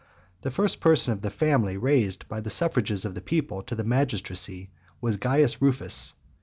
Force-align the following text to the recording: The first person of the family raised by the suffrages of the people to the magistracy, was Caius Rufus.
The 0.41 0.49
first 0.49 0.81
person 0.81 1.13
of 1.13 1.21
the 1.21 1.29
family 1.29 1.77
raised 1.77 2.27
by 2.27 2.41
the 2.41 2.49
suffrages 2.49 3.05
of 3.05 3.13
the 3.13 3.21
people 3.21 3.61
to 3.61 3.75
the 3.75 3.83
magistracy, 3.83 4.71
was 4.99 5.15
Caius 5.17 5.61
Rufus. 5.61 6.15